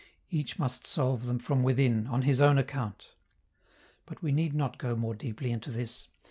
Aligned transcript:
Each 0.31 0.57
must 0.57 0.87
solve 0.87 1.27
them 1.27 1.37
from 1.37 1.61
within, 1.61 2.07
on 2.07 2.23
his 2.23 2.41
own 2.41 2.57
account. 2.57 3.09
But 4.07 4.23
we 4.23 4.31
need 4.31 4.55
not 4.55 4.79
go 4.79 4.95
more 4.95 5.13
deeply 5.13 5.51
into 5.51 5.69
this. 5.69 6.07